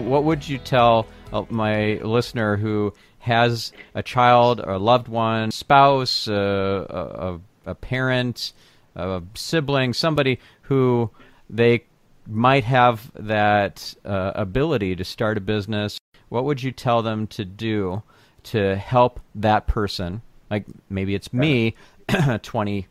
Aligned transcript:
What 0.00 0.24
would 0.24 0.48
you 0.48 0.58
tell 0.58 1.06
uh, 1.30 1.44
my 1.50 2.00
listener 2.02 2.56
who 2.56 2.94
has 3.18 3.70
a 3.94 4.02
child 4.02 4.60
or 4.60 4.72
a 4.72 4.78
loved 4.78 5.08
one, 5.08 5.50
spouse, 5.50 6.26
uh, 6.26 7.38
a, 7.66 7.70
a 7.70 7.74
parent, 7.74 8.54
a 8.96 9.22
sibling, 9.34 9.92
somebody 9.92 10.40
who 10.62 11.10
they 11.50 11.84
might 12.26 12.64
have 12.64 13.10
that 13.14 13.94
uh, 14.04 14.32
ability 14.34 14.96
to 14.96 15.04
start 15.04 15.36
a 15.36 15.40
business? 15.40 15.98
What 16.30 16.44
would 16.44 16.62
you 16.62 16.72
tell 16.72 17.02
them 17.02 17.26
to 17.28 17.44
do 17.44 18.02
to 18.44 18.76
help 18.76 19.20
that 19.34 19.66
person? 19.66 20.22
Like 20.50 20.64
maybe 20.88 21.14
it's 21.14 21.32
me 21.32 21.74
20 22.42 22.86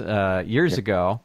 uh, 0.00 0.42
years 0.46 0.78
ago. 0.78 1.20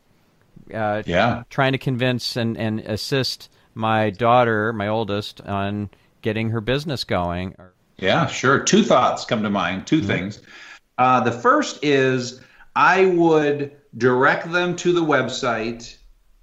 Uh, 0.73 1.03
yeah. 1.05 1.43
Trying 1.49 1.71
to 1.71 1.77
convince 1.77 2.35
and, 2.35 2.57
and 2.57 2.81
assist 2.81 3.49
my 3.73 4.09
daughter, 4.09 4.73
my 4.73 4.87
oldest, 4.87 5.41
on 5.41 5.89
getting 6.21 6.49
her 6.49 6.61
business 6.61 7.03
going. 7.03 7.55
Yeah, 7.97 8.27
sure. 8.27 8.59
Two 8.59 8.83
thoughts 8.83 9.25
come 9.25 9.43
to 9.43 9.49
mind, 9.49 9.87
2 9.87 9.97
mm-hmm. 9.97 10.07
things. 10.07 10.41
Uh, 10.97 11.21
the 11.21 11.31
first 11.31 11.83
is 11.83 12.41
I 12.75 13.05
would 13.05 13.71
direct 13.97 14.51
them 14.51 14.75
to 14.77 14.93
the 14.93 15.01
website 15.01 15.97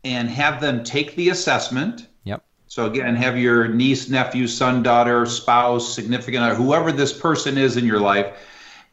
and 0.04 0.28
have 0.28 0.60
them 0.60 0.84
take 0.84 1.16
the 1.16 1.30
assessment. 1.30 2.06
Yep. 2.24 2.44
So 2.66 2.86
again, 2.86 3.16
have 3.16 3.38
your 3.38 3.68
niece, 3.68 4.08
nephew, 4.08 4.46
son, 4.46 4.82
daughter, 4.82 5.26
spouse, 5.26 5.92
significant 5.92 6.44
other, 6.44 6.54
whoever 6.54 6.92
this 6.92 7.12
person 7.12 7.58
is 7.58 7.76
in 7.76 7.84
your 7.84 8.00
life, 8.00 8.36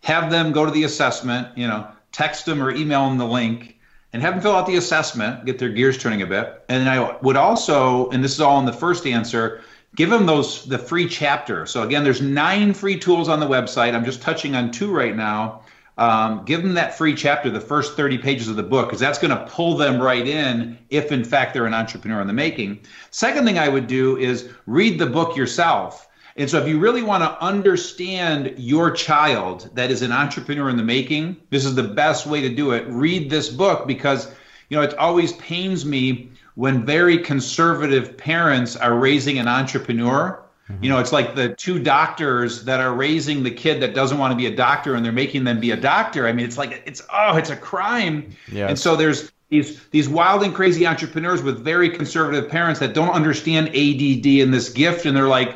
have 0.03 0.31
them 0.31 0.51
go 0.51 0.65
to 0.65 0.71
the 0.71 0.83
assessment, 0.83 1.47
you 1.55 1.67
know, 1.67 1.87
text 2.11 2.45
them 2.45 2.61
or 2.61 2.71
email 2.71 3.07
them 3.07 3.17
the 3.17 3.25
link 3.25 3.74
and 4.15 4.21
have 4.21 4.33
them 4.33 4.41
fill 4.41 4.55
out 4.55 4.65
the 4.65 4.77
assessment, 4.77 5.43
get 5.43 5.59
their 5.59 5.67
gears 5.67 5.97
turning 5.97 6.21
a 6.21 6.25
bit. 6.25 6.63
And 6.69 6.87
I 6.87 7.17
would 7.19 7.35
also, 7.35 8.09
and 8.11 8.23
this 8.23 8.31
is 8.31 8.39
all 8.39 8.57
in 8.59 8.65
the 8.65 8.71
first 8.71 9.05
answer, 9.05 9.59
give 9.93 10.09
them 10.09 10.25
those 10.25 10.63
the 10.63 10.77
free 10.77 11.09
chapter. 11.09 11.65
So 11.65 11.83
again, 11.83 12.05
there's 12.05 12.21
nine 12.21 12.73
free 12.73 12.97
tools 12.97 13.27
on 13.27 13.41
the 13.41 13.45
website. 13.45 13.93
I'm 13.93 14.05
just 14.05 14.21
touching 14.21 14.55
on 14.55 14.71
two 14.71 14.89
right 14.89 15.13
now. 15.13 15.63
Um, 15.97 16.45
give 16.45 16.63
them 16.63 16.75
that 16.75 16.97
free 16.97 17.13
chapter, 17.13 17.49
the 17.49 17.59
first 17.59 17.97
30 17.97 18.19
pages 18.19 18.47
of 18.47 18.55
the 18.55 18.63
book, 18.63 18.87
because 18.87 19.01
that's 19.01 19.19
going 19.19 19.37
to 19.37 19.45
pull 19.47 19.75
them 19.75 20.01
right 20.01 20.25
in 20.25 20.77
if, 20.89 21.11
in 21.11 21.25
fact, 21.25 21.53
they're 21.53 21.65
an 21.65 21.73
entrepreneur 21.73 22.21
in 22.21 22.27
the 22.27 22.33
making. 22.33 22.79
Second 23.11 23.43
thing 23.43 23.59
I 23.59 23.67
would 23.67 23.87
do 23.87 24.15
is 24.15 24.47
read 24.65 24.97
the 24.97 25.07
book 25.07 25.35
yourself. 25.35 26.07
And 26.37 26.49
so, 26.49 26.61
if 26.61 26.67
you 26.67 26.79
really 26.79 27.01
want 27.01 27.23
to 27.23 27.41
understand 27.41 28.55
your 28.57 28.91
child 28.91 29.69
that 29.73 29.89
is 29.89 30.01
an 30.01 30.11
entrepreneur 30.11 30.69
in 30.69 30.75
the 30.75 30.83
making, 30.83 31.37
this 31.49 31.63
is 31.63 31.75
the 31.75 31.83
best 31.83 32.25
way 32.27 32.41
to 32.41 32.49
do 32.53 32.71
it. 32.71 32.85
Read 32.87 33.29
this 33.29 33.49
book 33.49 33.87
because, 33.87 34.29
you 34.69 34.75
know, 34.75 34.83
it 34.83 34.97
always 34.97 35.31
pains 35.33 35.85
me 35.85 36.29
when 36.55 36.85
very 36.85 37.19
conservative 37.19 38.17
parents 38.17 38.75
are 38.75 38.95
raising 38.95 39.39
an 39.39 39.47
entrepreneur. 39.47 40.41
Mm-hmm. 40.69 40.83
You 40.83 40.89
know, 40.89 40.99
it's 40.99 41.13
like 41.13 41.35
the 41.35 41.49
two 41.55 41.79
doctors 41.79 42.65
that 42.65 42.81
are 42.81 42.93
raising 42.93 43.43
the 43.43 43.51
kid 43.51 43.81
that 43.81 43.93
doesn't 43.93 44.17
want 44.17 44.31
to 44.31 44.35
be 44.35 44.47
a 44.47 44.55
doctor 44.55 44.95
and 44.95 45.05
they're 45.05 45.13
making 45.13 45.45
them 45.45 45.61
be 45.61 45.71
a 45.71 45.77
doctor. 45.77 46.27
I 46.27 46.33
mean, 46.33 46.45
it's 46.45 46.57
like, 46.57 46.83
it's, 46.85 47.01
oh, 47.13 47.37
it's 47.37 47.49
a 47.49 47.55
crime. 47.55 48.35
Yes. 48.51 48.69
And 48.69 48.79
so 48.79 48.95
there's, 48.95 49.31
these 49.49 49.79
these 49.89 50.09
wild 50.09 50.41
and 50.41 50.55
crazy 50.55 50.87
entrepreneurs 50.87 51.43
with 51.43 51.63
very 51.63 51.89
conservative 51.89 52.49
parents 52.49 52.79
that 52.79 52.95
don't 52.95 53.11
understand 53.11 53.67
ADD 53.69 54.25
and 54.41 54.51
this 54.51 54.69
gift, 54.69 55.05
and 55.05 55.15
they're 55.15 55.27
like, 55.27 55.55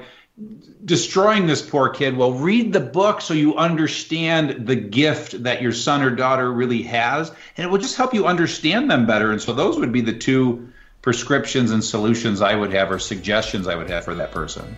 destroying 0.85 1.47
this 1.47 1.61
poor 1.61 1.89
kid. 1.89 2.15
Well, 2.15 2.33
read 2.33 2.73
the 2.73 2.79
book 2.79 3.21
so 3.21 3.33
you 3.33 3.55
understand 3.55 4.67
the 4.67 4.75
gift 4.75 5.43
that 5.43 5.61
your 5.61 5.73
son 5.73 6.01
or 6.01 6.09
daughter 6.09 6.51
really 6.51 6.83
has, 6.83 7.29
and 7.57 7.65
it 7.65 7.69
will 7.69 7.79
just 7.79 7.97
help 7.97 8.13
you 8.13 8.25
understand 8.25 8.89
them 8.89 9.05
better. 9.05 9.31
And 9.31 9.41
so, 9.41 9.53
those 9.53 9.77
would 9.77 9.91
be 9.91 10.01
the 10.01 10.17
two 10.17 10.69
prescriptions 11.01 11.71
and 11.71 11.83
solutions 11.83 12.41
I 12.41 12.55
would 12.55 12.73
have, 12.73 12.91
or 12.91 12.99
suggestions 12.99 13.67
I 13.67 13.75
would 13.75 13.89
have 13.89 14.05
for 14.05 14.15
that 14.15 14.31
person. 14.31 14.77